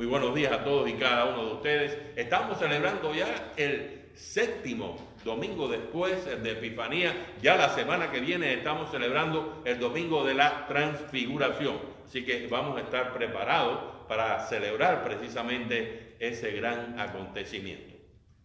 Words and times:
Muy 0.00 0.06
buenos 0.06 0.34
días 0.34 0.50
a 0.50 0.64
todos 0.64 0.88
y 0.88 0.94
cada 0.94 1.26
uno 1.26 1.44
de 1.44 1.52
ustedes. 1.56 1.98
Estamos 2.16 2.58
celebrando 2.58 3.14
ya 3.14 3.52
el 3.58 4.08
séptimo 4.14 4.96
domingo 5.26 5.68
después 5.68 6.24
de 6.24 6.52
Epifanía. 6.52 7.34
Ya 7.42 7.56
la 7.56 7.68
semana 7.68 8.10
que 8.10 8.20
viene 8.20 8.54
estamos 8.54 8.90
celebrando 8.90 9.60
el 9.66 9.78
domingo 9.78 10.24
de 10.24 10.32
la 10.32 10.66
transfiguración. 10.68 11.76
Así 12.06 12.24
que 12.24 12.46
vamos 12.46 12.78
a 12.78 12.80
estar 12.80 13.12
preparados 13.12 13.78
para 14.08 14.40
celebrar 14.46 15.04
precisamente 15.04 16.16
ese 16.18 16.52
gran 16.52 16.98
acontecimiento. 16.98 17.94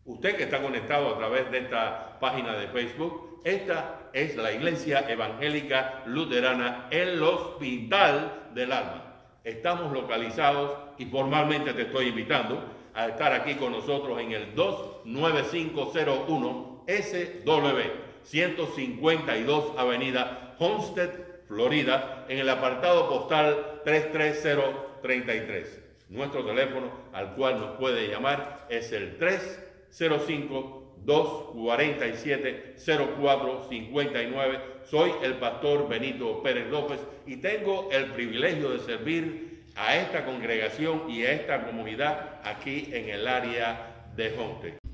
Usted 0.03 0.35
que 0.35 0.43
está 0.43 0.61
conectado 0.61 1.15
a 1.15 1.17
través 1.17 1.49
de 1.51 1.59
esta 1.59 2.19
página 2.19 2.57
de 2.57 2.67
Facebook, 2.67 3.39
esta 3.45 4.09
es 4.11 4.35
la 4.35 4.51
Iglesia 4.51 5.05
Evangélica 5.07 6.03
Luterana, 6.05 6.87
el 6.91 7.23
Hospital 7.23 8.49
del 8.53 8.73
Alma. 8.73 9.04
Estamos 9.45 9.93
localizados 9.93 10.71
y 10.97 11.05
formalmente 11.05 11.71
te 11.73 11.83
estoy 11.83 12.07
invitando 12.07 12.63
a 12.95 13.09
estar 13.09 13.31
aquí 13.31 13.53
con 13.53 13.73
nosotros 13.73 14.19
en 14.19 14.31
el 14.31 14.55
29501 14.55 16.83
SW 16.87 17.79
152 18.23 19.73
Avenida 19.77 20.55
Homestead, 20.57 21.11
Florida, 21.47 22.25
en 22.27 22.39
el 22.39 22.49
apartado 22.49 23.07
postal 23.07 23.81
33033. 23.85 25.79
Nuestro 26.09 26.43
teléfono 26.43 26.89
al 27.13 27.35
cual 27.35 27.59
nos 27.59 27.77
puede 27.77 28.07
llamar 28.07 28.65
es 28.69 28.91
el 28.93 29.19
305 29.19 30.84
247 31.05 32.75
0459. 32.77 34.59
Soy 34.83 35.11
el 35.23 35.35
pastor 35.35 35.87
Benito 35.87 36.41
Pérez 36.41 36.69
López 36.69 36.99
y 37.25 37.37
tengo 37.37 37.89
el 37.91 38.05
privilegio 38.11 38.71
de 38.71 38.79
servir 38.79 39.63
a 39.75 39.95
esta 39.97 40.25
congregación 40.25 41.09
y 41.09 41.23
a 41.23 41.33
esta 41.33 41.65
comunidad 41.65 42.39
aquí 42.43 42.89
en 42.91 43.09
el 43.09 43.27
área 43.27 44.07
de 44.15 44.31
Jonte. 44.31 44.84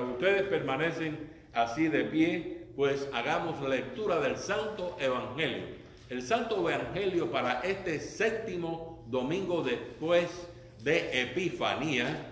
Ustedes 0.00 0.42
permanecen 0.44 1.30
así 1.52 1.88
de 1.88 2.04
pie, 2.04 2.66
pues 2.76 3.08
hagamos 3.12 3.60
lectura 3.68 4.20
del 4.20 4.36
Santo 4.36 4.96
Evangelio. 5.00 5.64
El 6.10 6.22
Santo 6.22 6.68
Evangelio 6.68 7.30
para 7.30 7.60
este 7.60 8.00
séptimo 8.00 9.04
domingo 9.08 9.62
después 9.62 10.48
de 10.82 11.22
Epifanía 11.22 12.30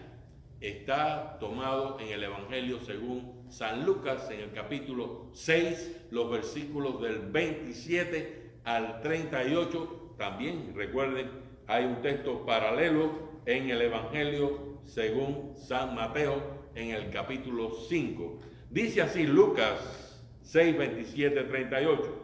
está 0.61 1.39
tomado 1.41 1.99
en 2.01 2.09
el 2.09 2.25
Evangelio 2.25 2.79
según 2.81 3.47
San 3.49 3.85
Lucas 3.85 4.31
en 4.31 4.41
el 4.41 4.53
capítulo 4.53 5.27
6, 5.33 6.07
los 6.11 6.31
versículos 6.31 7.01
del 7.01 7.19
27 7.19 8.51
al 8.65 9.01
38. 9.01 10.15
También 10.19 10.73
recuerden, 10.75 11.31
hay 11.67 11.85
un 11.85 12.03
texto 12.03 12.45
paralelo 12.45 13.11
en 13.47 13.71
el 13.71 13.83
Evangelio 13.83 14.79
según 14.85 15.53
San 15.57 15.95
Mateo 15.95 16.52
en 16.75 16.91
el 16.91 17.11
capítulo 17.11 17.73
5. 17.89 18.41
Dice 18.71 19.03
así 19.03 19.27
Lucas 19.27 20.21
6, 20.43 20.77
27, 20.77 21.43
38. 21.45 22.23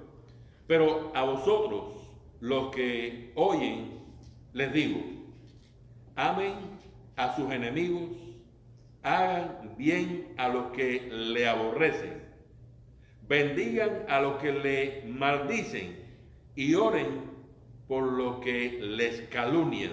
Pero 0.66 1.12
a 1.14 1.22
vosotros, 1.22 1.94
los 2.40 2.74
que 2.74 3.32
oyen 3.34 3.98
les 4.52 4.72
digo, 4.72 5.00
amen 6.16 6.54
a 7.16 7.34
sus 7.36 7.50
enemigos, 7.50 8.10
hagan 9.02 9.74
bien 9.76 10.34
a 10.36 10.48
los 10.48 10.72
que 10.72 11.08
le 11.10 11.46
aborrecen, 11.46 12.22
bendigan 13.28 14.04
a 14.08 14.20
los 14.20 14.38
que 14.38 14.52
le 14.52 15.02
maldicen 15.06 15.96
y 16.54 16.74
oren 16.74 17.22
por 17.86 18.04
los 18.04 18.40
que 18.40 18.78
les 18.80 19.22
calunian. 19.28 19.92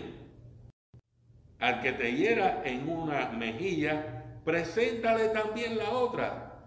Al 1.59 1.81
que 1.81 1.93
te 1.93 2.13
hiera 2.15 2.63
en 2.65 2.89
una 2.89 3.29
mejilla, 3.29 4.14
preséntale 4.45 5.29
también 5.29 5.77
la 5.77 5.89
otra. 5.89 6.61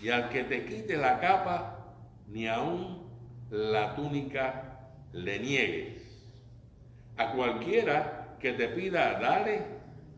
Y 0.00 0.08
al 0.08 0.30
que 0.30 0.44
te 0.44 0.64
quite 0.64 0.96
la 0.96 1.20
capa, 1.20 1.94
ni 2.28 2.46
aun 2.46 3.02
la 3.50 3.94
túnica 3.94 4.90
le 5.12 5.38
niegues. 5.40 6.02
A 7.16 7.32
cualquiera 7.32 8.36
que 8.40 8.52
te 8.52 8.68
pida, 8.68 9.18
dale, 9.18 9.62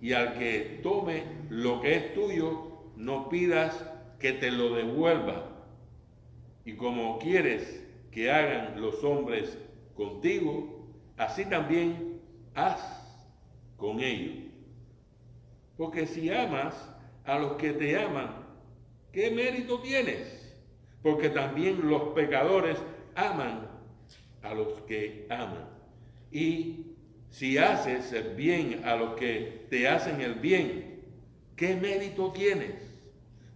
y 0.01 0.13
al 0.13 0.35
que 0.35 0.81
tome 0.83 1.25
lo 1.49 1.81
que 1.81 1.97
es 1.97 2.15
tuyo, 2.15 2.93
no 2.97 3.29
pidas 3.29 3.85
que 4.19 4.33
te 4.33 4.51
lo 4.51 4.75
devuelva. 4.75 5.45
Y 6.65 6.75
como 6.75 7.19
quieres 7.19 7.85
que 8.11 8.31
hagan 8.31 8.81
los 8.81 9.03
hombres 9.05 9.59
contigo, 9.95 10.89
así 11.17 11.45
también 11.45 12.21
haz 12.55 12.81
con 13.77 14.01
ellos. 14.01 14.49
Porque 15.77 16.07
si 16.07 16.31
amas 16.33 16.75
a 17.29 17.39
los 17.39 17.53
que 17.53 17.75
te 17.75 17.95
aman, 17.97 18.31
¿qué 19.13 19.31
mérito 19.31 19.81
tienes? 19.81 20.57
Porque 21.03 21.29
también 21.29 21.89
los 21.89 22.15
pecadores 22.15 22.79
aman 23.15 23.69
a 24.43 24.55
los 24.55 24.81
que 24.83 25.27
aman. 25.29 25.69
Y 26.33 26.97
si 27.29 27.59
haces 27.59 28.13
el 28.13 28.35
bien 28.35 28.83
a 28.85 28.97
los 28.97 29.15
que 29.15 29.67
te 29.69 29.87
hacen 29.87 30.23
el 30.23 30.37
bien, 30.37 31.03
¿qué 31.55 31.77
mérito 31.77 32.33
tienes? 32.33 32.75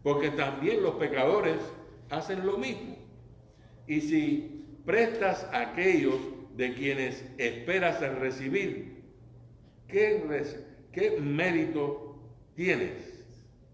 Porque 0.03 0.31
también 0.31 0.83
los 0.83 0.97
pecadores 0.97 1.57
hacen 2.11 2.45
lo 2.45 2.59
mismo. 2.59 2.97
Y 3.87 4.03
si 4.03 4.67
prestas 4.85 5.45
a 5.45 5.71
aquellos 5.71 6.19
de 6.57 6.75
quienes 6.75 7.25
esperas 7.39 8.01
recibir, 8.19 9.03
¿qué, 9.89 10.23
¿qué 10.93 11.19
mérito 11.19 12.19
tienes? 12.55 13.12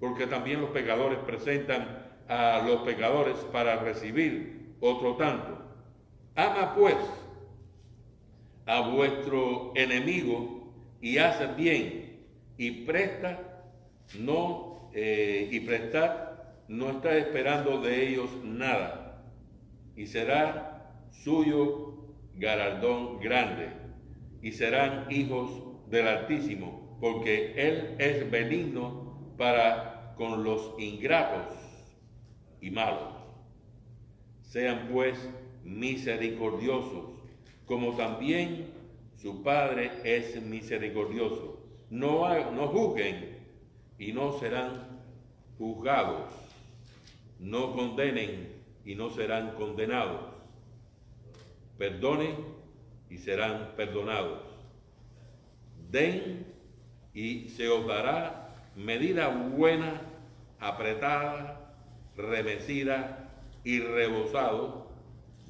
Porque 0.01 0.27
también 0.27 0.61
los 0.61 0.71
pecadores 0.71 1.19
presentan 1.21 2.07
a 2.29 2.63
los 2.67 2.83
pecadores 2.83 3.37
para 3.53 3.77
recibir 3.77 4.75
otro 4.81 5.17
tanto. 5.17 5.59
Ama 6.37 6.75
pues 6.75 6.97
a 8.67 8.89
vuestro 8.89 9.73
enemigo 9.75 10.73
y 11.01 11.19
haced 11.19 11.57
bien 11.57 12.27
y 12.59 12.85
presta 12.85 13.65
no 14.19 14.91
eh, 14.93 15.49
y 15.51 15.61
prestar 15.61 16.55
no 16.69 16.91
está 16.91 17.17
esperando 17.17 17.81
de 17.81 18.09
ellos 18.09 18.31
nada 18.45 19.23
y 19.97 20.07
será 20.07 20.93
suyo 21.11 22.15
galardón 22.35 23.21
grande 23.21 23.71
y 24.43 24.53
serán 24.53 25.07
hijos 25.11 25.51
del 25.89 26.07
Altísimo 26.07 26.99
porque 27.01 27.55
él 27.57 27.97
es 27.99 28.31
benigno 28.31 29.35
para 29.39 29.88
con 30.19 30.45
los 30.45 30.75
ingratos 30.79 31.55
y 32.61 32.71
malos 32.71 33.15
sean 34.43 34.89
pues 34.93 35.17
misericordiosos 35.65 37.19
como 37.69 37.95
también 37.97 38.73
su 39.21 39.43
Padre 39.43 39.91
es 40.05 40.41
misericordioso. 40.43 41.61
No, 41.91 42.51
no 42.53 42.69
juzguen 42.69 43.37
y 43.99 44.13
no 44.13 44.39
serán 44.39 45.03
juzgados. 45.59 46.33
No 47.39 47.75
condenen 47.75 48.49
y 48.85 48.95
no 48.95 49.11
serán 49.11 49.55
condenados. 49.55 50.21
Perdonen 51.77 52.37
y 53.11 53.19
serán 53.19 53.75
perdonados. 53.77 54.41
Den 55.91 56.47
y 57.13 57.49
se 57.51 57.69
os 57.69 57.87
dará 57.87 58.55
medida 58.77 59.29
buena, 59.29 60.01
apretada, 60.61 61.75
remecida 62.17 63.31
y 63.65 63.81
rebosado, 63.81 64.89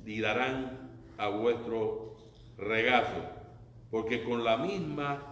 y 0.05 0.21
darán 0.21 0.91
a 1.19 1.29
vuestro 1.29 2.17
regazo, 2.57 3.25
porque 3.91 4.25
con 4.25 4.45
la 4.45 4.57
misma 4.57 5.23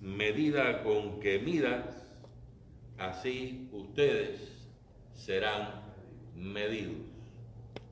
medida 0.00 0.82
con 0.82 1.20
que 1.20 1.38
midas, 1.38 2.06
así 2.98 3.68
ustedes 3.72 4.68
serán 5.14 5.82
medidos. 6.36 6.96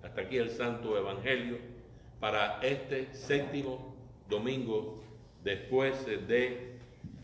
Hasta 0.02 0.22
aquí 0.22 0.38
el 0.38 0.50
Santo 0.50 0.96
Evangelio 0.96 1.58
para 2.20 2.60
este 2.62 3.12
séptimo 3.14 3.94
domingo 4.28 5.02
después 5.42 6.04
de 6.06 6.78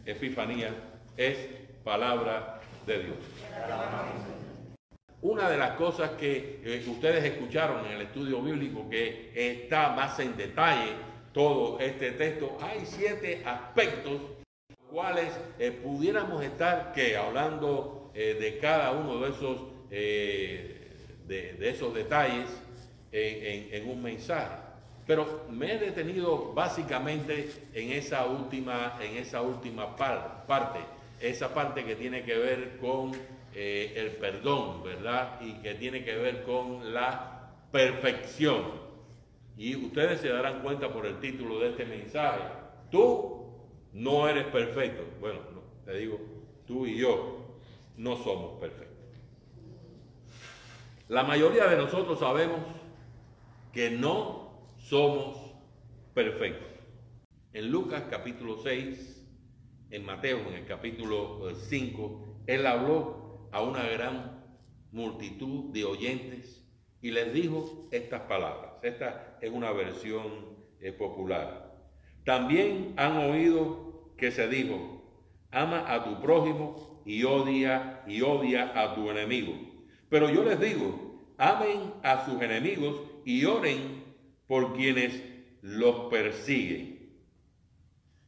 Epifanía 0.04 0.74
es 1.16 1.36
palabra 1.84 2.60
de 2.86 3.02
Dios. 3.02 3.16
Una 5.22 5.50
de 5.50 5.56
las 5.56 5.72
cosas 5.72 6.10
que 6.12 6.60
eh, 6.62 6.84
ustedes 6.88 7.24
escucharon 7.24 7.84
en 7.86 7.92
el 7.92 8.02
estudio 8.02 8.40
bíblico 8.40 8.88
que 8.88 9.32
está 9.34 9.90
más 9.90 10.18
en 10.20 10.36
detalle 10.36 10.92
todo 11.32 11.80
este 11.80 12.12
texto, 12.12 12.56
hay 12.60 12.84
siete 12.84 13.42
aspectos 13.44 14.20
cuales 14.90 15.28
eh, 15.58 15.72
pudiéramos 15.72 16.42
estar 16.42 16.92
que 16.92 17.16
hablando 17.16 18.12
eh, 18.14 18.36
de 18.40 18.58
cada 18.58 18.92
uno 18.92 19.18
de 19.20 19.30
esos, 19.30 19.60
de, 19.90 21.56
esos 21.60 21.92
detalles 21.92 22.46
en, 23.10 23.88
un 23.88 24.02
mensaje. 24.02 24.56
Pero 25.06 25.44
me 25.50 25.74
he 25.74 25.78
detenido 25.78 26.52
básicamente 26.52 27.50
en 27.74 27.92
esa 27.92 28.26
última, 28.26 28.98
en 29.00 29.16
esa 29.16 29.42
última 29.42 29.96
parte, 29.96 30.80
esa 31.20 31.54
parte 31.54 31.84
que 31.84 31.96
tiene 31.96 32.24
que 32.24 32.36
ver 32.36 32.78
con 32.78 33.12
el 33.54 34.10
perdón, 34.16 34.82
¿verdad? 34.84 35.40
Y 35.40 35.54
que 35.62 35.74
tiene 35.74 36.04
que 36.04 36.14
ver 36.14 36.42
con 36.42 36.92
la 36.92 37.52
perfección. 37.72 38.86
Y 39.56 39.74
ustedes 39.76 40.20
se 40.20 40.28
darán 40.28 40.62
cuenta 40.62 40.92
por 40.92 41.06
el 41.06 41.18
título 41.20 41.60
de 41.60 41.70
este 41.70 41.86
mensaje. 41.86 42.42
Tú 42.90 43.46
no 43.94 44.28
eres 44.28 44.44
perfecto. 44.46 45.04
Bueno, 45.20 45.40
te 45.86 45.94
digo, 45.96 46.20
tú 46.66 46.86
y 46.86 46.98
yo 46.98 47.56
no 47.96 48.16
somos 48.16 48.60
perfectos. 48.60 48.86
La 51.08 51.22
mayoría 51.22 51.66
de 51.66 51.76
nosotros 51.76 52.18
sabemos 52.18 52.60
que 53.72 53.90
no 53.90 54.50
somos 54.76 55.38
perfectos. 56.12 56.68
En 57.52 57.70
Lucas 57.70 58.04
capítulo 58.10 58.58
6, 58.58 59.15
en 59.90 60.04
Mateo 60.04 60.40
en 60.48 60.54
el 60.54 60.66
capítulo 60.66 61.54
5, 61.54 62.44
eh, 62.46 62.54
él 62.54 62.66
habló 62.66 63.48
a 63.52 63.62
una 63.62 63.84
gran 63.84 64.44
multitud 64.92 65.72
de 65.72 65.84
oyentes 65.84 66.66
y 67.00 67.10
les 67.10 67.32
dijo 67.32 67.88
estas 67.92 68.22
palabras. 68.22 68.72
Esta 68.82 69.38
es 69.40 69.50
una 69.50 69.72
versión 69.72 70.56
eh, 70.80 70.92
popular. 70.92 71.74
También 72.24 72.94
han 72.96 73.16
oído 73.16 74.12
que 74.16 74.30
se 74.30 74.48
dijo, 74.48 75.02
ama 75.50 75.92
a 75.92 76.04
tu 76.04 76.20
prójimo 76.20 77.02
y 77.04 77.22
odia 77.24 78.02
y 78.06 78.22
odia 78.22 78.72
a 78.74 78.94
tu 78.94 79.10
enemigo. 79.10 79.54
Pero 80.08 80.30
yo 80.30 80.42
les 80.44 80.58
digo, 80.58 81.32
amen 81.38 81.92
a 82.02 82.24
sus 82.24 82.40
enemigos 82.40 83.00
y 83.24 83.44
oren 83.44 84.04
por 84.46 84.74
quienes 84.74 85.22
los 85.62 86.10
persiguen. 86.10 86.95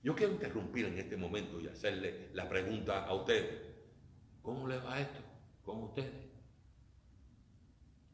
Yo 0.03 0.15
quiero 0.15 0.33
interrumpir 0.33 0.87
en 0.87 0.99
este 0.99 1.17
momento 1.17 1.61
y 1.61 1.69
hacerle 1.69 2.29
la 2.33 2.49
pregunta 2.49 3.05
a 3.05 3.15
ustedes. 3.15 3.69
¿Cómo 4.43 4.69
les 4.69 4.85
va 4.85 5.00
esto 5.00 5.21
con 5.65 5.83
ustedes? 5.83 6.29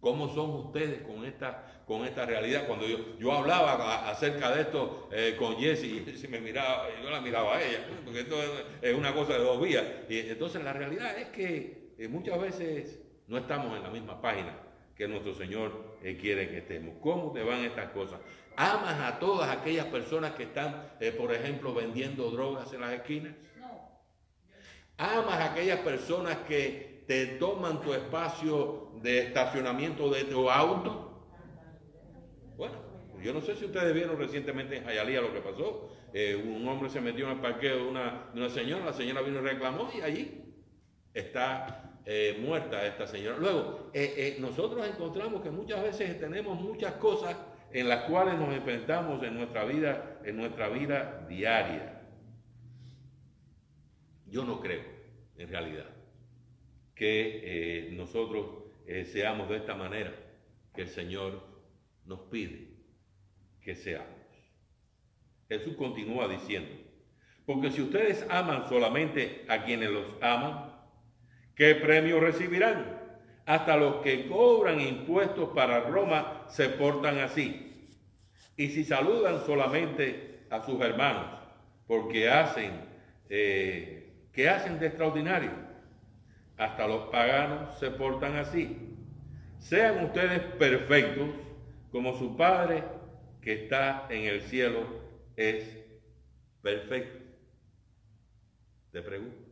¿Cómo 0.00 0.28
son 0.34 0.50
ustedes 0.50 1.02
con 1.02 1.24
esta, 1.24 1.82
con 1.86 2.04
esta 2.04 2.26
realidad? 2.26 2.66
Cuando 2.66 2.86
yo, 2.86 3.18
yo 3.18 3.32
hablaba 3.32 4.10
acerca 4.10 4.54
de 4.54 4.62
esto 4.62 5.08
eh, 5.12 5.34
con 5.38 5.56
Jessie, 5.56 6.04
y 6.22 6.28
me 6.28 6.40
miraba, 6.40 6.88
yo 7.02 7.08
la 7.10 7.20
miraba 7.20 7.56
a 7.56 7.62
ella, 7.62 7.86
porque 8.04 8.20
esto 8.20 8.36
es 8.82 8.94
una 8.94 9.14
cosa 9.14 9.34
de 9.34 9.38
dos 9.38 9.62
vías. 9.62 9.84
Y 10.08 10.18
entonces 10.18 10.62
la 10.62 10.74
realidad 10.74 11.18
es 11.18 11.28
que 11.28 11.94
eh, 11.96 12.08
muchas 12.08 12.38
veces 12.38 13.00
no 13.28 13.38
estamos 13.38 13.74
en 13.76 13.82
la 13.82 13.90
misma 13.90 14.20
página 14.20 14.54
que 14.94 15.08
nuestro 15.08 15.34
Señor 15.34 15.93
eh, 16.04 16.16
quiere 16.16 16.48
que 16.48 16.58
estemos. 16.58 16.94
¿Cómo 17.00 17.32
te 17.32 17.42
van 17.42 17.64
estas 17.64 17.90
cosas? 17.90 18.20
¿Amas 18.56 19.00
a 19.00 19.18
todas 19.18 19.50
aquellas 19.50 19.86
personas 19.86 20.32
que 20.32 20.44
están, 20.44 20.92
por 21.18 21.34
ejemplo, 21.34 21.74
vendiendo 21.74 22.30
drogas 22.30 22.72
en 22.72 22.82
las 22.82 22.92
esquinas? 22.92 23.34
No. 23.58 23.88
¿Amas 24.96 25.34
a 25.34 25.52
aquellas 25.52 25.80
personas 25.80 26.36
que 26.46 26.94
te 27.06 27.26
toman 27.26 27.80
tu 27.80 27.92
espacio 27.92 28.92
de 29.02 29.18
estacionamiento 29.26 30.10
de 30.10 30.24
tu 30.24 30.50
auto. 30.50 31.26
Bueno, 32.56 32.74
yo 33.22 33.34
no 33.34 33.40
sé 33.40 33.56
si 33.56 33.66
ustedes 33.66 33.94
vieron 33.94 34.18
recientemente 34.18 34.76
en 34.76 34.84
Jayalía 34.84 35.20
lo 35.20 35.32
que 35.32 35.40
pasó. 35.40 35.90
Eh, 36.12 36.36
un 36.36 36.66
hombre 36.68 36.88
se 36.88 37.00
metió 37.00 37.26
en 37.26 37.32
el 37.32 37.40
parqueo 37.40 37.76
de 37.76 37.82
una, 37.82 38.30
una, 38.32 38.48
señora, 38.48 38.84
la 38.84 38.92
señora 38.92 39.20
vino 39.20 39.40
y 39.40 39.42
reclamó 39.42 39.90
y 39.94 40.00
allí 40.00 40.54
está 41.12 41.93
eh, 42.06 42.38
muerta 42.40 42.86
esta 42.86 43.06
señora. 43.06 43.38
Luego, 43.38 43.90
eh, 43.92 44.36
nosotros 44.40 44.86
encontramos 44.86 45.42
que 45.42 45.50
muchas 45.50 45.82
veces 45.82 46.18
tenemos 46.18 46.60
muchas 46.60 46.94
cosas 46.94 47.36
en 47.72 47.88
las 47.88 48.04
cuales 48.04 48.38
nos 48.38 48.54
enfrentamos 48.54 49.22
en 49.22 49.34
nuestra 49.34 49.64
vida, 49.64 50.20
en 50.24 50.36
nuestra 50.36 50.68
vida 50.68 51.26
diaria. 51.28 52.02
Yo 54.26 54.44
no 54.44 54.60
creo, 54.60 54.82
en 55.36 55.48
realidad 55.48 55.94
que 56.94 57.88
eh, 57.88 57.90
nosotros 57.92 58.64
eh, 58.86 59.04
seamos 59.04 59.48
de 59.48 59.56
esta 59.56 59.74
manera 59.74 60.14
que 60.74 60.82
el 60.82 60.88
Señor 60.88 61.42
nos 62.04 62.20
pide 62.20 62.68
que 63.60 63.74
seamos. 63.74 64.08
Jesús 65.48 65.74
continúa 65.76 66.28
diciendo, 66.28 66.70
porque 67.46 67.70
si 67.70 67.82
ustedes 67.82 68.26
aman 68.30 68.68
solamente 68.68 69.44
a 69.48 69.64
quienes 69.64 69.90
los 69.90 70.04
aman, 70.22 70.73
¿qué 71.54 71.74
premio 71.74 72.20
recibirán? 72.20 73.00
Hasta 73.46 73.76
los 73.76 73.96
que 73.96 74.26
cobran 74.28 74.80
impuestos 74.80 75.50
para 75.50 75.80
Roma 75.80 76.44
se 76.48 76.68
portan 76.70 77.18
así. 77.18 77.88
Y 78.56 78.68
si 78.68 78.84
saludan 78.84 79.44
solamente 79.44 80.46
a 80.50 80.60
sus 80.60 80.80
hermanos, 80.80 81.26
porque 81.86 82.30
hacen, 82.30 82.72
eh, 83.28 84.12
¿qué 84.32 84.48
hacen 84.48 84.78
de 84.78 84.86
extraordinario? 84.86 85.64
hasta 86.56 86.86
los 86.86 87.08
paganos 87.08 87.78
se 87.78 87.90
portan 87.90 88.36
así. 88.36 88.76
Sean 89.58 90.04
ustedes 90.04 90.40
perfectos 90.58 91.28
como 91.90 92.16
su 92.16 92.36
Padre 92.36 92.84
que 93.40 93.64
está 93.64 94.06
en 94.10 94.24
el 94.24 94.42
cielo 94.42 94.86
es 95.36 95.78
perfecto. 96.62 97.18
Te 98.92 99.02
pregunto, 99.02 99.43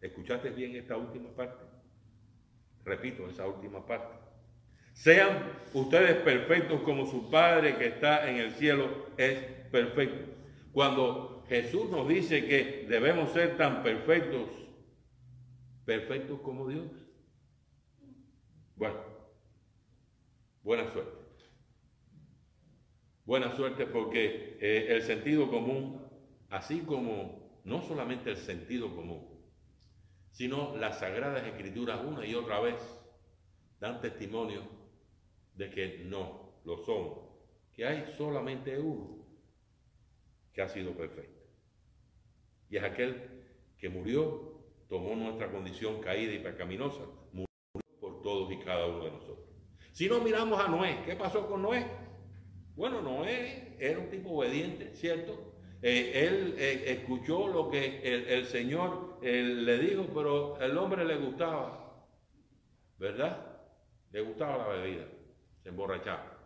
¿escuchaste 0.00 0.50
bien 0.50 0.76
esta 0.76 0.96
última 0.96 1.30
parte? 1.34 1.64
Repito, 2.84 3.28
esa 3.28 3.46
última 3.46 3.86
parte. 3.86 4.16
Sean 4.92 5.52
ustedes 5.74 6.16
perfectos 6.22 6.80
como 6.82 7.06
su 7.06 7.30
Padre 7.30 7.76
que 7.76 7.86
está 7.86 8.28
en 8.28 8.36
el 8.36 8.52
cielo 8.52 9.06
es 9.16 9.38
perfecto. 9.70 10.32
Cuando 10.72 11.44
Jesús 11.48 11.88
nos 11.90 12.08
dice 12.08 12.46
que 12.46 12.86
debemos 12.88 13.32
ser 13.32 13.56
tan 13.56 13.82
perfectos 13.82 14.48
perfectos 15.88 16.40
como 16.40 16.68
Dios. 16.68 16.86
Bueno, 18.76 18.96
buena 20.62 20.90
suerte. 20.92 21.18
Buena 23.24 23.56
suerte 23.56 23.86
porque 23.86 24.58
eh, 24.60 24.88
el 24.90 25.02
sentido 25.02 25.50
común, 25.50 26.02
así 26.50 26.80
como 26.80 27.60
no 27.64 27.80
solamente 27.82 28.30
el 28.30 28.36
sentido 28.36 28.94
común, 28.94 29.27
sino 30.30 30.76
las 30.76 31.00
sagradas 31.00 31.46
escrituras 31.46 32.00
una 32.04 32.24
y 32.24 32.34
otra 32.34 32.60
vez 32.60 32.76
dan 33.80 34.00
testimonio 34.00 34.62
de 35.54 35.70
que 35.70 36.04
no 36.04 36.60
lo 36.64 36.78
son, 36.78 37.20
que 37.72 37.86
hay 37.86 38.12
solamente 38.16 38.78
uno 38.78 39.26
que 40.52 40.62
ha 40.62 40.68
sido 40.68 40.96
perfecto. 40.96 41.46
Y 42.70 42.76
es 42.76 42.84
aquel 42.84 43.44
que 43.78 43.88
murió 43.88 44.58
tomó 44.88 45.14
nuestra 45.14 45.50
condición 45.50 46.00
caída 46.00 46.32
y 46.32 46.38
pecaminosa, 46.38 47.04
murió 47.32 47.46
por 48.00 48.22
todos 48.22 48.50
y 48.52 48.58
cada 48.58 48.86
uno 48.86 49.04
de 49.04 49.10
nosotros. 49.10 49.46
Si 49.92 50.08
no 50.08 50.20
miramos 50.20 50.58
a 50.60 50.68
Noé, 50.68 51.02
¿qué 51.04 51.14
pasó 51.14 51.46
con 51.46 51.62
Noé? 51.62 51.86
Bueno, 52.74 53.02
Noé 53.02 53.76
era 53.78 53.98
un 53.98 54.08
tipo 54.08 54.30
obediente, 54.30 54.94
¿cierto? 54.94 55.57
Eh, 55.80 56.26
él 56.26 56.56
eh, 56.58 56.84
escuchó 56.92 57.46
lo 57.46 57.70
que 57.70 58.00
el, 58.02 58.46
Señor 58.46 59.18
eh, 59.22 59.42
le 59.42 59.78
dijo, 59.78 60.06
pero 60.12 60.60
el 60.60 60.76
hombre 60.76 61.04
le 61.04 61.16
gustaba, 61.16 62.04
¿verdad? 62.98 63.60
Le 64.10 64.20
gustaba 64.22 64.58
la 64.58 64.68
bebida, 64.68 65.04
se 65.62 65.68
emborrachaba. 65.68 66.36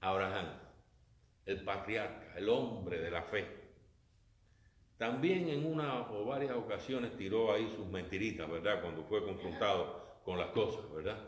Abraham, 0.00 0.46
el 1.44 1.62
patriarca, 1.62 2.38
el 2.38 2.48
hombre 2.48 3.00
de 3.00 3.10
la 3.10 3.22
fe, 3.22 3.64
también 4.96 5.48
en 5.48 5.66
una 5.66 6.10
o 6.10 6.24
varias 6.24 6.56
ocasiones 6.56 7.16
tiró 7.16 7.52
ahí 7.52 7.70
sus 7.76 7.86
mentiritas, 7.88 8.48
¿verdad? 8.48 8.80
Cuando 8.80 9.02
fue 9.04 9.24
confrontado 9.24 10.20
con 10.24 10.38
las 10.38 10.50
cosas, 10.50 10.90
¿verdad? 10.92 11.18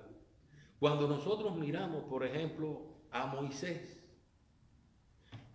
Cuando 0.78 1.08
nosotros 1.08 1.54
miramos, 1.56 2.04
por 2.04 2.24
ejemplo, 2.24 2.96
a 3.10 3.26
Moisés, 3.26 3.95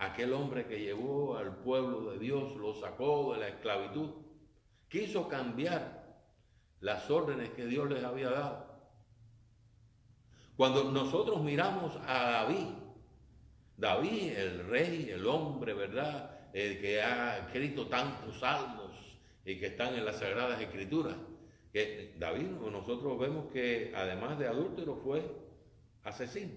aquel 0.01 0.33
hombre 0.33 0.65
que 0.65 0.79
llevó 0.79 1.37
al 1.37 1.55
pueblo 1.57 2.11
de 2.11 2.19
Dios, 2.19 2.55
lo 2.55 2.73
sacó 2.73 3.33
de 3.33 3.39
la 3.39 3.47
esclavitud, 3.49 4.09
quiso 4.89 5.27
cambiar 5.27 6.19
las 6.79 7.09
órdenes 7.09 7.49
que 7.51 7.65
Dios 7.65 7.89
les 7.89 8.03
había 8.03 8.29
dado. 8.31 8.65
Cuando 10.57 10.91
nosotros 10.91 11.41
miramos 11.41 11.97
a 12.07 12.31
David, 12.31 12.67
David, 13.77 14.31
el 14.37 14.67
rey, 14.67 15.09
el 15.09 15.25
hombre, 15.27 15.73
¿verdad? 15.73 16.31
el 16.53 16.79
que 16.81 17.01
ha 17.01 17.37
escrito 17.37 17.87
tantos 17.87 18.39
salmos 18.39 18.91
y 19.45 19.57
que 19.59 19.67
están 19.67 19.95
en 19.95 20.05
las 20.05 20.17
Sagradas 20.19 20.61
Escrituras. 20.61 21.15
Que 21.71 22.15
David, 22.17 22.47
nosotros 22.71 23.17
vemos 23.17 23.51
que 23.51 23.93
además 23.95 24.37
de 24.37 24.47
adúltero 24.47 24.97
fue 24.97 25.23
asesino. 26.03 26.53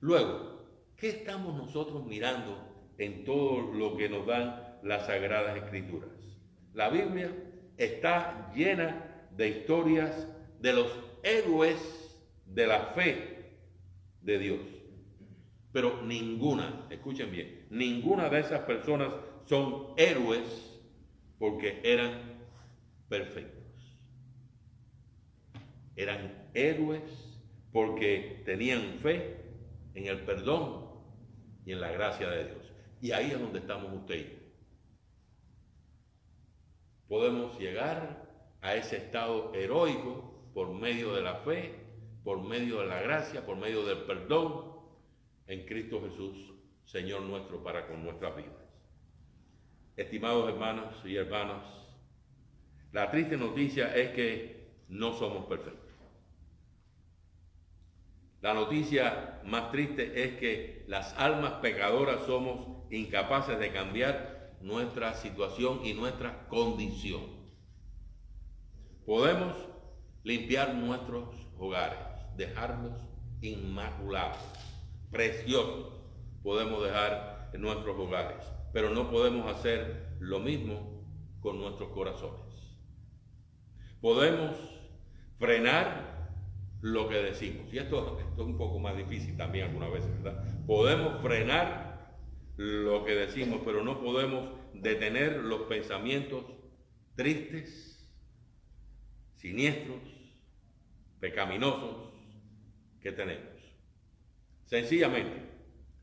Luego, 0.00 0.65
¿qué 0.96 1.08
estamos 1.10 1.54
nosotros 1.54 2.04
mirando 2.04 2.76
en 2.98 3.24
todo 3.24 3.72
lo 3.72 3.96
que 3.96 4.08
nos 4.08 4.26
dan 4.26 4.78
las 4.82 5.06
sagradas 5.06 5.56
escrituras. 5.56 6.10
La 6.72 6.88
Biblia 6.88 7.30
está 7.76 8.52
llena 8.54 9.26
de 9.36 9.48
historias 9.48 10.28
de 10.60 10.72
los 10.72 10.90
héroes 11.22 11.78
de 12.46 12.66
la 12.66 12.80
fe 12.94 13.52
de 14.22 14.38
Dios. 14.38 14.60
Pero 15.72 16.02
ninguna, 16.02 16.86
escuchen 16.90 17.30
bien, 17.30 17.66
ninguna 17.70 18.28
de 18.30 18.40
esas 18.40 18.60
personas 18.60 19.12
son 19.44 19.88
héroes 19.96 20.72
porque 21.38 21.80
eran 21.84 22.38
perfectos. 23.08 23.64
Eran 25.96 26.48
héroes 26.54 27.02
porque 27.72 28.42
tenían 28.44 28.98
fe 29.02 29.36
en 29.94 30.06
el 30.06 30.20
perdón 30.20 30.85
y 31.66 31.72
en 31.72 31.80
la 31.80 31.90
gracia 31.90 32.30
de 32.30 32.44
Dios. 32.46 32.72
Y 33.02 33.12
ahí 33.12 33.32
es 33.32 33.40
donde 33.40 33.58
estamos 33.58 33.92
ustedes. 33.92 34.32
Podemos 37.08 37.58
llegar 37.58 38.24
a 38.62 38.74
ese 38.74 38.96
estado 38.96 39.52
heroico 39.54 40.50
por 40.54 40.72
medio 40.72 41.12
de 41.12 41.22
la 41.22 41.34
fe, 41.36 41.74
por 42.24 42.40
medio 42.40 42.80
de 42.80 42.86
la 42.86 43.02
gracia, 43.02 43.44
por 43.44 43.56
medio 43.56 43.84
del 43.84 43.98
perdón 44.04 44.76
en 45.46 45.66
Cristo 45.66 46.00
Jesús, 46.02 46.52
Señor 46.86 47.22
nuestro, 47.22 47.62
para 47.62 47.86
con 47.86 48.02
nuestras 48.02 48.34
vidas. 48.36 48.52
Estimados 49.96 50.48
hermanos 50.48 50.94
y 51.04 51.16
hermanas, 51.16 51.64
la 52.92 53.10
triste 53.10 53.36
noticia 53.36 53.94
es 53.94 54.10
que 54.10 54.70
no 54.88 55.12
somos 55.12 55.46
perfectos. 55.46 55.85
La 58.40 58.54
noticia 58.54 59.40
más 59.44 59.70
triste 59.70 60.22
es 60.24 60.38
que 60.38 60.84
las 60.88 61.14
almas 61.18 61.54
pecadoras 61.54 62.26
somos 62.26 62.84
incapaces 62.90 63.58
de 63.58 63.72
cambiar 63.72 64.56
nuestra 64.60 65.14
situación 65.14 65.80
y 65.84 65.94
nuestra 65.94 66.46
condición. 66.48 67.22
Podemos 69.04 69.56
limpiar 70.22 70.74
nuestros 70.74 71.28
hogares, 71.58 71.98
dejarlos 72.36 72.92
inmaculados, 73.40 74.38
preciosos, 75.10 75.92
podemos 76.42 76.82
dejar 76.82 77.50
en 77.52 77.60
nuestros 77.60 77.96
hogares, 77.98 78.44
pero 78.72 78.90
no 78.90 79.10
podemos 79.10 79.46
hacer 79.54 80.16
lo 80.20 80.40
mismo 80.40 81.04
con 81.40 81.58
nuestros 81.58 81.90
corazones. 81.90 82.42
Podemos 84.00 84.56
frenar 85.38 86.15
lo 86.86 87.08
que 87.08 87.16
decimos. 87.16 87.72
Y 87.72 87.78
esto, 87.78 88.16
es 88.20 88.38
un 88.38 88.56
poco 88.56 88.78
más 88.78 88.96
difícil 88.96 89.36
también 89.36 89.66
algunas 89.66 89.90
veces, 89.90 90.22
¿verdad? 90.22 90.44
Podemos 90.66 91.20
frenar 91.20 92.14
lo 92.56 93.04
que 93.04 93.16
decimos, 93.16 93.60
pero 93.64 93.82
no 93.82 94.00
podemos 94.00 94.50
detener 94.72 95.38
los 95.38 95.62
pensamientos 95.62 96.44
tristes, 97.16 98.08
siniestros, 99.34 99.98
pecaminosos 101.18 102.12
que 103.00 103.10
tenemos. 103.10 103.52
Sencillamente, 104.66 105.42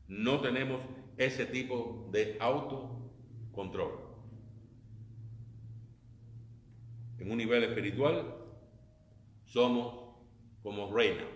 no 0.06 0.42
tenemos 0.42 0.82
ese 1.16 1.46
tipo 1.46 2.10
de 2.12 2.36
autocontrol. 2.40 4.00
En 7.18 7.30
un 7.30 7.38
nivel 7.38 7.64
espiritual, 7.64 8.34
somos 9.46 10.03
como 10.64 10.90
reina. 10.90 11.26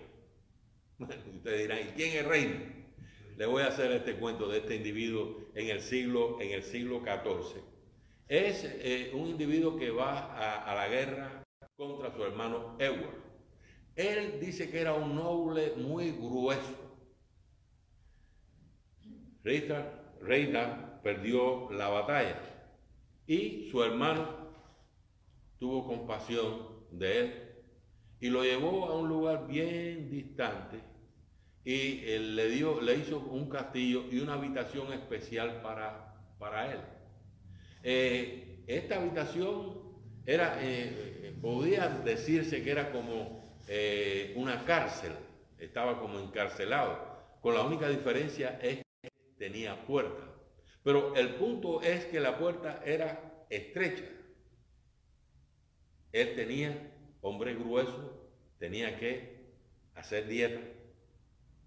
ustedes 0.99 1.61
dirán, 1.61 1.81
¿y 1.81 1.91
quién 1.93 2.17
es 2.17 2.25
reina? 2.27 2.75
Le 3.37 3.47
voy 3.47 3.63
a 3.63 3.69
hacer 3.69 3.93
este 3.93 4.17
cuento 4.17 4.49
de 4.49 4.59
este 4.59 4.75
individuo 4.75 5.51
en 5.55 5.69
el 5.69 5.83
siglo, 5.83 6.41
en 6.41 6.53
el 6.53 6.63
siglo 6.63 7.03
XIV. 7.03 7.63
Es 8.27 8.65
eh, 8.65 9.13
un 9.15 9.29
individuo 9.29 9.77
que 9.77 9.91
va 9.91 10.35
a, 10.35 10.65
a, 10.65 10.75
la 10.75 10.89
guerra 10.89 11.45
contra 11.77 12.11
su 12.11 12.25
hermano 12.25 12.77
Edward. 12.79 13.23
Él 13.95 14.41
dice 14.41 14.71
que 14.71 14.81
era 14.81 14.95
un 14.95 15.15
noble 15.15 15.75
muy 15.77 16.11
grueso. 16.13 16.97
Reina, 19.45 19.93
reina 20.23 21.01
perdió 21.03 21.71
la 21.71 21.89
batalla 21.89 22.41
y 23.27 23.69
su 23.71 23.85
hermano 23.85 24.49
tuvo 25.59 25.87
compasión 25.87 26.87
de 26.91 27.19
él 27.21 27.48
y 28.21 28.29
lo 28.31 28.43
llevó 28.43 28.87
a 28.87 28.99
un 28.99 29.09
lugar 29.09 29.47
bien 29.47 30.11
distante 30.11 30.81
y 31.65 32.03
él 32.07 32.35
le, 32.35 32.49
dio, 32.49 32.81
le 32.81 32.95
hizo 32.95 33.19
un 33.19 33.49
castillo 33.49 34.05
y 34.11 34.21
una 34.21 34.35
habitación 34.35 34.93
especial 34.93 35.61
para, 35.61 36.15
para 36.39 36.73
él. 36.73 36.81
Eh, 37.83 38.65
esta 38.67 38.97
habitación 38.97 39.79
era, 40.25 40.59
eh, 40.63 41.37
podía 41.43 41.89
decirse 41.89 42.63
que 42.63 42.71
era 42.71 42.91
como 42.91 43.59
eh, 43.69 44.33
una 44.37 44.65
cárcel, 44.65 45.13
estaba 45.59 46.01
como 46.01 46.19
encarcelado, 46.19 47.07
con 47.43 47.55
la 47.55 47.63
única 47.63 47.89
diferencia 47.89 48.59
es 48.63 48.83
que 49.03 49.11
tenía 49.37 49.85
puerta. 49.87 50.25
Pero 50.83 51.15
el 51.17 51.35
punto 51.35 51.83
es 51.83 52.07
que 52.07 52.19
la 52.19 52.39
puerta 52.39 52.83
era 52.85 53.45
estrecha. 53.51 54.05
Él 56.13 56.35
tenía 56.35 56.93
hombre 57.21 57.55
grueso, 57.55 58.29
tenía 58.59 58.99
que 58.99 59.47
hacer 59.95 60.27
dieta, 60.27 60.61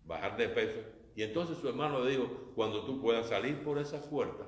bajar 0.06 0.38
de 0.38 0.50
peso. 0.50 0.80
Y 1.16 1.24
entonces 1.24 1.58
su 1.58 1.68
hermano 1.68 2.04
le 2.04 2.12
dijo, 2.12 2.54
cuando 2.56 2.86
tú 2.86 3.02
puedas 3.02 3.28
salir 3.28 3.64
por 3.64 3.78
esa 3.78 4.02
puerta, 4.02 4.48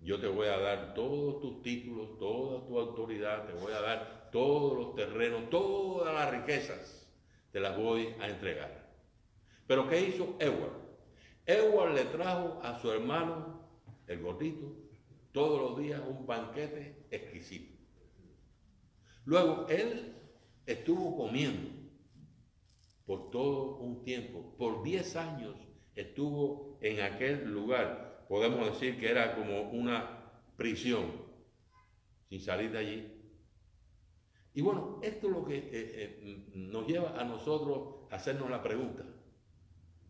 yo 0.00 0.18
te 0.20 0.28
voy 0.28 0.46
a 0.46 0.58
dar 0.58 0.94
todos 0.94 1.40
tus 1.40 1.62
títulos, 1.62 2.18
toda 2.18 2.66
tu 2.66 2.78
autoridad, 2.78 3.46
te 3.46 3.52
voy 3.52 3.72
a 3.72 3.80
dar 3.80 4.30
todos 4.32 4.76
los 4.76 4.94
terrenos, 4.94 5.50
todas 5.50 6.14
las 6.14 6.30
riquezas, 6.30 7.10
te 7.52 7.60
las 7.60 7.76
voy 7.76 8.14
a 8.20 8.28
entregar. 8.28 8.88
Pero 9.66 9.88
¿qué 9.88 10.00
hizo 10.00 10.36
Edward? 10.38 10.80
Edward 11.46 11.94
le 11.94 12.04
trajo 12.04 12.60
a 12.62 12.78
su 12.80 12.90
hermano, 12.90 13.68
el 14.06 14.22
gordito, 14.22 14.72
todos 15.32 15.60
los 15.60 15.78
días 15.78 16.00
un 16.06 16.26
banquete 16.26 17.06
exquisito. 17.10 17.76
Luego 19.24 19.66
él 19.68 20.19
estuvo 20.66 21.16
comiendo 21.16 21.70
por 23.06 23.30
todo 23.30 23.76
un 23.78 24.02
tiempo, 24.04 24.54
por 24.56 24.82
10 24.82 25.16
años 25.16 25.56
estuvo 25.94 26.78
en 26.80 27.00
aquel 27.00 27.50
lugar. 27.50 28.24
Podemos 28.28 28.66
decir 28.66 28.98
que 28.98 29.10
era 29.10 29.34
como 29.34 29.70
una 29.70 30.30
prisión, 30.56 31.10
sin 32.28 32.40
salir 32.40 32.70
de 32.70 32.78
allí. 32.78 33.20
Y 34.54 34.62
bueno, 34.62 35.00
esto 35.02 35.28
es 35.28 35.32
lo 35.32 35.44
que 35.44 35.56
eh, 35.56 35.70
eh, 35.72 36.50
nos 36.54 36.86
lleva 36.86 37.20
a 37.20 37.24
nosotros 37.24 38.10
a 38.10 38.16
hacernos 38.16 38.50
la 38.50 38.62
pregunta. 38.62 39.04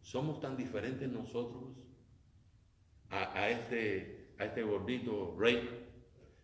¿Somos 0.02 0.40
tan 0.40 0.56
diferentes 0.56 1.08
nosotros 1.08 1.76
a, 3.10 3.48
este, 3.48 4.34
a 4.38 4.44
este 4.44 4.62
gordito 4.62 5.36
rey 5.38 5.88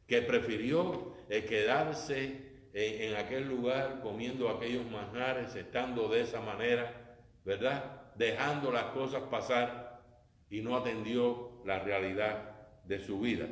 que 0.07 0.23
prefirió 0.23 1.15
eh, 1.29 1.45
quedarse 1.45 2.46
en, 2.79 3.17
aquel 3.17 3.49
lugar 3.49 4.01
comiendo 4.03 4.51
aquellos 4.51 4.85
manjares, 4.91 5.55
estando 5.57 6.09
de 6.11 6.21
esa 6.21 6.43
manera, 6.43 7.17
¿verdad? 7.43 8.03
Dejando 8.17 8.71
las 8.71 8.85
cosas 8.87 9.23
pasar 9.31 10.03
y 10.51 10.61
no 10.61 10.77
atendió 10.77 11.63
la 11.65 11.79
realidad 11.79 12.55
de 12.85 13.01
su 13.01 13.19
vida. 13.19 13.47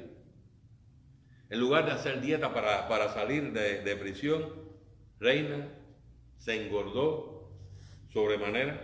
En 1.49 1.59
lugar 1.59 1.87
de 1.87 1.93
hacer 1.93 2.21
dieta 2.21 2.53
para, 2.53 3.09
salir 3.15 3.51
de, 3.53 3.81
de 3.81 3.97
prisión, 3.97 4.53
Reina 5.19 5.69
se 6.37 6.63
engordó 6.63 7.51
sobremanera 8.13 8.79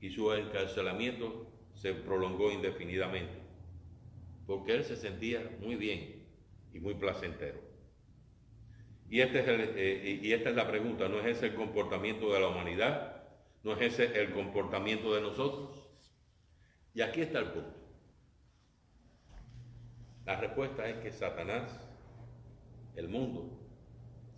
y 0.00 0.10
su 0.10 0.30
encarcelamiento 0.34 1.50
se 1.72 1.94
prolongó 1.94 2.52
indefinidamente, 2.52 3.38
porque 4.46 4.74
él 4.74 4.84
se 4.84 4.96
sentía 4.96 5.50
muy 5.60 5.76
bien 5.76 6.26
y 6.74 6.78
muy 6.78 6.94
placentero. 6.94 7.65
Y, 9.08 9.20
este 9.20 9.40
es 9.40 9.46
eh, 9.48 10.20
y 10.22 10.32
esta 10.32 10.50
es 10.50 10.56
la 10.56 10.66
pregunta, 10.66 11.08
¿no 11.08 11.20
es 11.20 11.26
ese 11.36 11.46
el 11.46 11.54
comportamiento 11.54 12.32
de 12.32 12.40
la 12.40 12.48
humanidad? 12.48 13.22
¿No 13.62 13.72
es 13.72 13.82
ese 13.82 14.20
el 14.20 14.32
comportamiento 14.32 15.14
de 15.14 15.20
nosotros? 15.20 15.88
Y 16.94 17.02
aquí 17.02 17.20
está 17.20 17.38
el 17.38 17.46
punto. 17.46 17.76
La 20.24 20.36
respuesta 20.36 20.88
es 20.88 20.96
que 20.98 21.12
Satanás, 21.12 21.78
el 22.96 23.08
mundo 23.08 23.50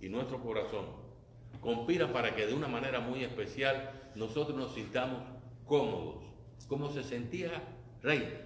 y 0.00 0.08
nuestro 0.08 0.42
corazón 0.42 0.86
conspiran 1.60 2.12
para 2.12 2.34
que 2.34 2.46
de 2.46 2.54
una 2.54 2.68
manera 2.68 3.00
muy 3.00 3.24
especial 3.24 4.10
nosotros 4.14 4.56
nos 4.56 4.74
sintamos 4.74 5.22
cómodos, 5.64 6.24
como 6.68 6.90
se 6.90 7.02
sentía 7.02 7.62
rey 8.02 8.44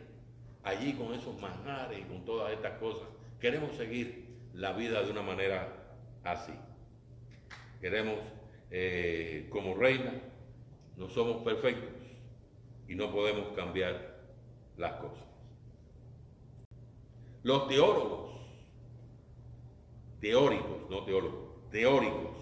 allí 0.62 0.93
con 0.93 1.12
esos 1.14 1.41
manjares 1.41 1.99
y 1.99 2.02
con 2.02 2.25
todas 2.25 2.52
estas 2.52 2.79
cosas. 2.79 3.09
Queremos 3.41 3.75
seguir 3.76 4.26
la 4.55 4.73
vida 4.73 5.02
de 5.02 5.11
una 5.11 5.23
manera 5.23 5.82
así. 6.25 6.52
Queremos, 7.81 8.19
eh, 8.71 9.49
como 9.50 9.75
reina, 9.75 10.12
no 10.97 11.09
somos 11.09 11.43
perfectos 11.43 11.91
y 12.88 12.95
no 12.95 13.12
podemos 13.12 13.49
cambiar 13.57 14.21
las 14.76 14.93
cosas. 14.95 15.25
Los 17.43 17.67
teólogos, 17.67 18.33
teóricos, 20.21 20.88
no 20.88 21.05
teólogos, 21.05 21.71
teóricos 21.71 22.37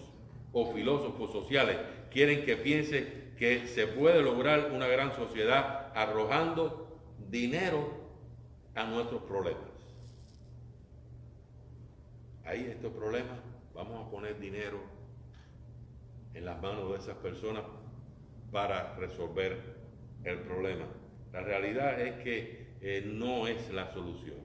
o 0.53 0.73
filósofos 0.73 1.33
sociales 1.33 1.79
quieren 2.11 2.45
que 2.45 2.57
piense 2.57 3.33
que 3.39 3.67
se 3.67 3.87
puede 3.87 4.21
lograr 4.23 4.71
una 4.73 4.87
gran 4.87 5.15
sociedad 5.15 5.91
arrojando 5.95 7.01
dinero 7.31 7.95
a 8.75 8.85
nuestros 8.85 9.23
problemas. 9.23 9.63
Ahí 12.45 12.67
estos 12.69 12.93
problemas, 12.93 13.39
vamos 13.83 14.07
a 14.07 14.11
poner 14.11 14.39
dinero 14.39 14.79
en 16.35 16.45
las 16.45 16.61
manos 16.61 16.91
de 16.91 16.99
esas 16.99 17.17
personas 17.17 17.63
para 18.53 18.95
resolver 18.97 19.57
el 20.23 20.39
problema. 20.41 20.85
La 21.33 21.41
realidad 21.41 21.99
es 21.99 22.23
que 22.23 22.75
eh, 22.83 23.03
no 23.07 23.47
es 23.47 23.71
la 23.71 23.91
solución. 23.93 24.37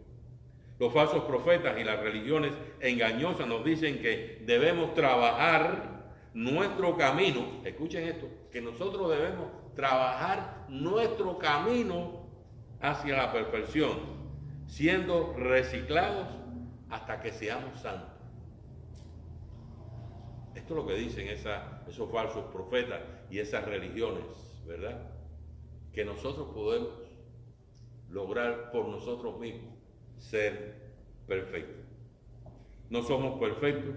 Los 0.80 0.94
falsos 0.94 1.26
profetas 1.26 1.78
y 1.78 1.84
las 1.84 2.00
religiones 2.00 2.54
engañosas 2.80 3.46
nos 3.48 3.66
dicen 3.66 4.02
que 4.02 4.42
debemos 4.46 4.94
trabajar 4.94 6.06
nuestro 6.34 6.96
camino, 6.96 7.62
escuchen 7.66 8.08
esto, 8.08 8.30
que 8.52 8.62
nosotros 8.62 9.10
debemos 9.10 9.48
trabajar 9.76 10.66
nuestro 10.70 11.38
camino 11.38 12.26
hacia 12.82 13.18
la 13.18 13.34
perfección, 13.34 14.00
siendo 14.66 15.34
reciclados 15.38 16.28
hasta 16.90 17.20
que 17.20 17.34
seamos 17.34 17.82
santos. 17.82 18.15
Esto 20.66 20.80
es 20.80 20.84
lo 20.84 20.88
que 20.88 20.96
dicen 20.96 21.28
esos 21.28 22.12
falsos 22.12 22.46
profetas 22.46 23.00
y 23.30 23.38
esas 23.38 23.66
religiones, 23.66 24.24
¿verdad? 24.66 25.00
Que 25.94 26.04
nosotros 26.04 26.48
podemos 26.56 26.90
lograr 28.10 28.72
por 28.72 28.88
nosotros 28.88 29.40
mismos 29.40 29.76
ser 30.18 30.96
perfectos. 31.28 31.86
No 32.90 33.04
somos 33.04 33.40
perfectos 33.40 33.94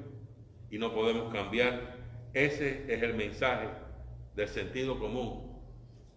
y 0.70 0.76
no 0.76 0.92
podemos 0.92 1.32
cambiar 1.32 1.96
ese 2.34 2.84
es 2.92 3.02
el 3.02 3.14
mensaje 3.14 3.68
del 4.36 4.48
sentido 4.48 4.98
común 4.98 5.58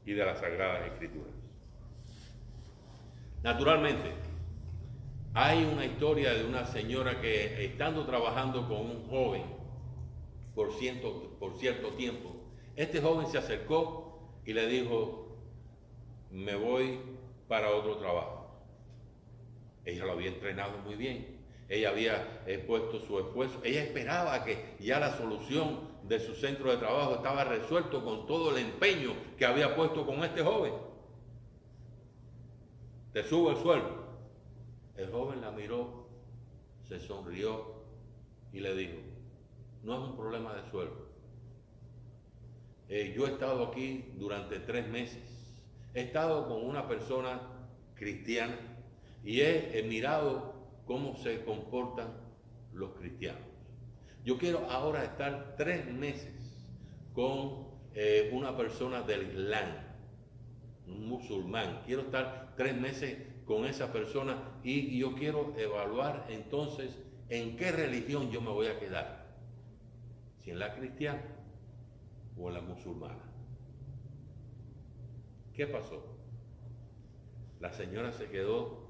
y 0.05 0.11
de 0.11 0.25
las 0.25 0.39
Sagradas 0.39 0.85
Escrituras. 0.85 1.33
Naturalmente, 3.41 4.11
hay 5.33 5.63
una 5.63 5.85
historia 5.85 6.33
de 6.33 6.43
una 6.43 6.65
señora 6.65 7.21
que 7.21 7.63
estando 7.63 8.05
trabajando 8.05 8.67
con 8.67 8.81
un 8.81 9.07
joven 9.09 9.60
por 10.55 10.73
cierto, 10.73 11.37
por 11.39 11.57
cierto 11.57 11.89
tiempo, 11.93 12.35
este 12.75 13.01
joven 13.01 13.27
se 13.27 13.37
acercó 13.37 14.19
y 14.45 14.53
le 14.53 14.67
dijo, 14.67 15.37
me 16.31 16.55
voy 16.55 16.99
para 17.47 17.71
otro 17.71 17.97
trabajo. 17.97 18.49
Ella 19.85 20.05
lo 20.05 20.13
había 20.13 20.29
entrenado 20.29 20.77
muy 20.79 20.95
bien, 20.95 21.41
ella 21.69 21.89
había 21.89 22.43
puesto 22.67 22.99
su 22.99 23.19
esfuerzo, 23.19 23.59
ella 23.63 23.83
esperaba 23.83 24.43
que 24.43 24.75
ya 24.79 24.99
la 24.99 25.17
solución 25.17 25.91
de 26.03 26.19
su 26.19 26.33
centro 26.33 26.71
de 26.71 26.77
trabajo 26.77 27.15
estaba 27.15 27.43
resuelto 27.43 28.03
con 28.03 28.25
todo 28.27 28.55
el 28.55 28.65
empeño 28.65 29.13
que 29.37 29.45
había 29.45 29.75
puesto 29.75 30.05
con 30.05 30.23
este 30.23 30.43
joven. 30.43 30.73
Te 33.13 33.23
subo 33.23 33.51
el 33.51 33.57
sueldo. 33.57 34.01
El 34.95 35.09
joven 35.09 35.41
la 35.41 35.51
miró, 35.51 36.07
se 36.83 36.99
sonrió 36.99 37.73
y 38.53 38.59
le 38.59 38.75
dijo, 38.75 38.97
no 39.83 40.03
es 40.03 40.09
un 40.09 40.15
problema 40.15 40.53
de 40.55 40.69
sueldo. 40.69 41.09
Eh, 42.89 43.13
yo 43.15 43.25
he 43.25 43.31
estado 43.31 43.67
aquí 43.67 44.13
durante 44.17 44.59
tres 44.59 44.87
meses. 44.87 45.23
He 45.93 46.01
estado 46.01 46.47
con 46.47 46.65
una 46.65 46.87
persona 46.87 47.41
cristiana 47.95 48.57
y 49.23 49.41
he 49.41 49.85
mirado 49.87 50.53
cómo 50.85 51.15
se 51.15 51.43
comportan 51.43 52.09
los 52.73 52.91
cristianos. 52.91 53.51
Yo 54.23 54.37
quiero 54.37 54.69
ahora 54.69 55.03
estar 55.03 55.55
tres 55.57 55.85
meses 55.91 56.33
con 57.13 57.67
eh, 57.93 58.29
una 58.33 58.55
persona 58.55 59.01
del 59.01 59.23
Islam, 59.23 59.69
un 60.87 61.07
musulmán. 61.07 61.81
Quiero 61.85 62.03
estar 62.03 62.53
tres 62.55 62.75
meses 62.75 63.17
con 63.45 63.65
esa 63.65 63.91
persona 63.91 64.37
y 64.63 64.97
yo 64.97 65.15
quiero 65.15 65.53
evaluar 65.57 66.27
entonces 66.29 66.97
en 67.29 67.57
qué 67.57 67.71
religión 67.71 68.29
yo 68.31 68.41
me 68.41 68.51
voy 68.51 68.67
a 68.67 68.79
quedar. 68.79 69.20
Si 70.43 70.51
en 70.51 70.59
la 70.59 70.73
cristiana 70.75 71.21
o 72.37 72.47
en 72.47 72.53
la 72.55 72.61
musulmana. 72.61 73.23
¿Qué 75.53 75.67
pasó? 75.67 76.03
La 77.59 77.71
señora 77.71 78.11
se 78.11 78.27
quedó 78.29 78.89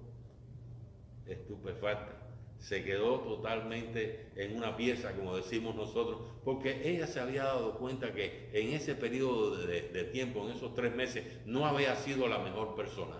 estupefacta 1.26 2.22
se 2.62 2.84
quedó 2.84 3.22
totalmente 3.22 4.28
en 4.36 4.56
una 4.56 4.78
pieza, 4.78 5.14
como 5.14 5.36
decimos 5.36 5.76
nosotros, 5.76 6.22
porque 6.46 6.88
ella 6.88 7.08
se 7.08 7.20
había 7.20 7.46
dado 7.46 7.80
cuenta 7.80 8.14
que 8.14 8.52
en 8.54 8.74
ese 8.74 8.94
periodo 8.94 9.58
de, 9.58 10.04
tiempo, 10.14 10.46
en 10.46 10.56
esos 10.56 10.76
tres 10.76 10.96
meses, 10.96 11.26
no 11.48 11.66
había 11.66 11.96
sido 11.96 12.28
la 12.28 12.38
mejor 12.38 12.76
persona. 12.76 13.18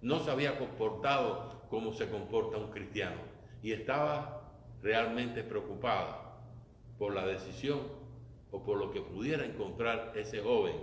No 0.00 0.18
se 0.18 0.32
había 0.32 0.58
comportado 0.58 1.62
como 1.70 1.92
se 1.92 2.08
comporta 2.08 2.58
un 2.58 2.72
cristiano. 2.72 3.20
Y 3.62 3.70
estaba 3.70 4.52
realmente 4.82 5.44
preocupada 5.44 6.31
por 7.02 7.16
la 7.16 7.26
decisión 7.26 7.80
o 8.52 8.62
por 8.62 8.78
lo 8.78 8.92
que 8.92 9.00
pudiera 9.00 9.44
encontrar 9.44 10.12
ese 10.14 10.40
joven 10.40 10.76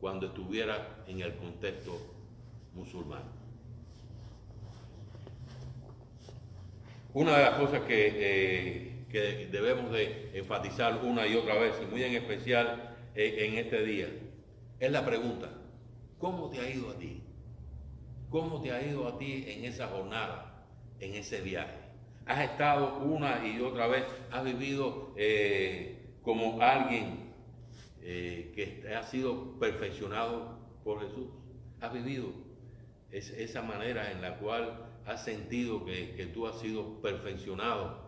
cuando 0.00 0.28
estuviera 0.28 1.04
en 1.06 1.20
el 1.20 1.36
contexto 1.36 2.00
musulmán. 2.72 3.24
Una 7.12 7.36
de 7.36 7.42
las 7.42 7.58
cosas 7.60 7.82
eh, 7.90 9.04
que, 9.10 9.48
debemos 9.52 9.92
de 9.92 10.30
enfatizar 10.32 11.04
una 11.04 11.26
y 11.26 11.34
otra 11.34 11.58
vez, 11.58 11.74
y 11.82 11.84
muy 11.84 12.02
en 12.04 12.14
especial 12.14 12.96
eh, 13.14 13.36
en 13.40 13.58
este 13.58 13.84
día, 13.84 14.08
es 14.80 14.90
la 14.90 15.04
pregunta, 15.04 15.50
¿cómo 16.18 16.48
te 16.48 16.58
ha 16.58 16.70
ido 16.70 16.88
a 16.88 16.94
ti? 16.94 17.22
¿Cómo 18.30 18.62
te 18.62 18.72
ha 18.72 18.80
ido 18.80 19.06
a 19.06 19.18
ti 19.18 19.44
en 19.46 19.66
esa 19.66 19.88
jornada, 19.88 20.64
en 21.00 21.16
ese 21.16 21.42
viaje? 21.42 21.85
¿Has 22.26 22.50
estado 22.50 22.98
una 22.98 23.46
y 23.46 23.60
otra 23.60 23.86
vez, 23.86 24.04
has 24.30 24.44
vivido 24.44 25.14
eh, 25.16 26.12
como 26.22 26.60
alguien 26.60 27.24
que 28.02 28.84
ha 28.96 29.02
sido 29.02 29.58
perfeccionado 29.58 30.58
por 30.84 31.00
Jesús? 31.00 31.28
¿Has 31.80 31.92
vivido 31.92 32.32
esa 33.10 33.62
manera 33.62 34.10
en 34.10 34.20
la 34.20 34.36
cual 34.38 34.86
has 35.06 35.24
sentido 35.24 35.84
que, 35.84 36.30
tú 36.34 36.46
has 36.46 36.58
sido 36.60 37.00
perfeccionado 37.00 38.04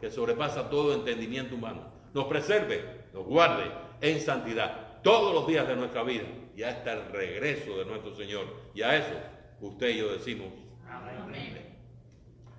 que 0.00 0.10
sobrepasa 0.10 0.70
todo 0.70 0.94
entendimiento 0.94 1.54
humano, 1.54 1.92
nos 2.14 2.26
preserve, 2.26 2.82
nos 3.12 3.24
guarde 3.24 3.70
en 4.00 4.20
santidad 4.20 5.02
todos 5.02 5.34
los 5.34 5.46
días 5.46 5.68
de 5.68 5.76
nuestra 5.76 6.02
vida 6.02 6.24
y 6.56 6.62
hasta 6.62 6.92
el 6.92 7.12
regreso 7.12 7.78
de 7.78 7.84
nuestro 7.84 8.14
Señor. 8.14 8.46
Y 8.74 8.82
a 8.82 8.96
eso 8.96 9.14
usted 9.60 9.90
y 9.90 9.98
yo 9.98 10.12
decimos, 10.12 10.48
amén. 10.88 11.76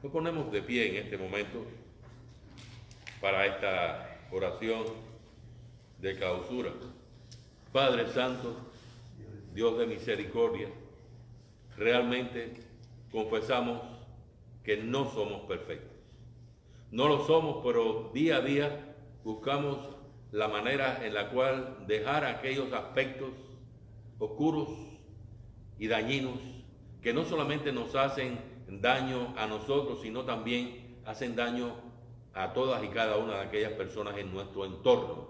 Nos 0.02 0.12
ponemos 0.12 0.52
de 0.52 0.62
pie 0.62 0.90
en 0.90 1.04
este 1.04 1.18
momento 1.18 1.66
para 3.20 3.46
esta 3.46 4.20
oración 4.32 4.86
de 6.00 6.16
clausura. 6.16 6.72
Padre 7.72 8.08
Santo, 8.08 8.56
Dios 9.54 9.78
de 9.80 9.88
misericordia, 9.88 10.70
realmente 11.76 12.54
confesamos 13.18 13.82
que 14.64 14.78
no 14.78 15.10
somos 15.10 15.42
perfectos. 15.48 15.98
No 16.92 17.08
lo 17.08 17.26
somos, 17.26 17.66
pero 17.66 18.12
día 18.14 18.38
a 18.38 18.42
día 18.42 18.96
buscamos 19.24 19.80
la 20.32 20.48
manera 20.48 21.04
en 21.04 21.16
la 21.16 21.32
cual 21.32 21.86
dejar 21.88 22.26
aquellos 22.26 22.72
aspectos 22.74 23.32
oscuros 24.20 24.70
y 25.80 25.88
dañinos 25.88 26.38
que 27.02 27.12
no 27.12 27.26
solamente 27.26 27.72
nos 27.72 27.96
hacen 27.96 28.38
daño 28.68 29.34
a 29.36 29.48
nosotros, 29.48 30.00
sino 30.04 30.24
también 30.24 31.02
hacen 31.04 31.36
daño 31.36 31.74
a 32.36 32.54
todas 32.54 32.84
y 32.84 32.90
cada 32.90 33.18
una 33.18 33.38
de 33.38 33.46
aquellas 33.46 33.72
personas 33.72 34.16
en 34.20 34.32
nuestro 34.32 34.64
entorno. 34.64 35.28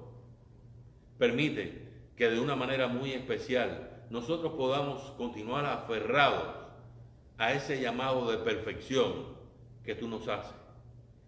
Permite 1.17 1.88
que 2.17 2.30
de 2.30 2.41
una 2.41 2.58
manera 2.58 2.89
muy 2.89 3.13
especial 3.13 4.06
nosotros 4.10 4.56
podamos 4.58 5.02
continuar 5.12 5.65
aferrados 5.65 6.57
a 7.38 7.54
ese 7.54 7.82
llamado 7.82 8.30
de 8.32 8.38
perfección 8.38 9.38
que 9.84 9.95
tú 9.95 10.08
nos 10.08 10.28
haces. 10.28 10.56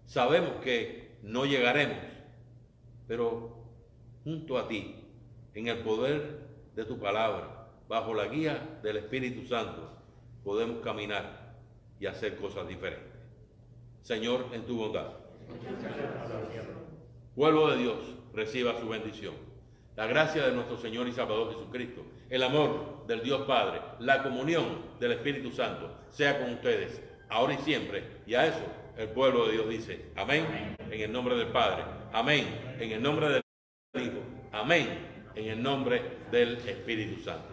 Sabemos 0.05 0.53
que 0.63 1.17
no 1.21 1.45
llegaremos, 1.45 2.03
pero 3.07 3.57
junto 4.23 4.57
a 4.57 4.67
ti, 4.67 4.95
en 5.53 5.67
el 5.67 5.79
poder 5.79 6.47
de 6.75 6.85
tu 6.85 6.99
palabra, 6.99 7.67
bajo 7.87 8.13
la 8.13 8.25
guía 8.25 8.79
del 8.83 8.97
Espíritu 8.97 9.45
Santo, 9.47 9.89
podemos 10.43 10.79
caminar 10.83 11.55
y 11.99 12.05
hacer 12.05 12.37
cosas 12.37 12.67
diferentes. 12.67 13.13
Señor, 14.01 14.45
en 14.53 14.65
tu 14.65 14.77
bondad. 14.77 15.11
Pueblo 17.35 17.67
de 17.69 17.77
Dios, 17.77 17.99
reciba 18.33 18.79
su 18.79 18.87
bendición. 18.89 19.48
La 19.99 20.07
gracia 20.07 20.45
de 20.47 20.53
nuestro 20.53 20.77
Señor 20.77 21.09
y 21.09 21.12
Salvador 21.12 21.51
Jesucristo, 21.51 22.05
el 22.29 22.41
amor 22.43 23.05
del 23.05 23.21
Dios 23.21 23.41
Padre, 23.41 23.81
la 23.99 24.23
comunión 24.23 24.95
del 24.97 25.12
Espíritu 25.12 25.51
Santo, 25.51 25.93
sea 26.09 26.39
con 26.39 26.53
ustedes, 26.53 27.01
ahora 27.27 27.55
y 27.55 27.57
siempre. 27.57 28.05
Y 28.25 28.33
a 28.33 28.45
eso 28.45 28.63
el 28.97 29.09
pueblo 29.09 29.47
de 29.47 29.51
Dios 29.51 29.67
dice, 29.67 30.05
amén, 30.15 30.77
en 30.89 31.01
el 31.01 31.12
nombre 31.12 31.35
del 31.35 31.47
Padre, 31.47 31.83
amén, 32.13 32.47
en 32.79 32.91
el 32.93 33.03
nombre 33.03 33.27
del 33.27 33.43
Hijo, 34.01 34.21
amén, 34.53 34.88
en 35.35 35.49
el 35.49 35.62
nombre 35.62 36.01
del 36.31 36.55
Espíritu 36.59 37.21
Santo. 37.21 37.49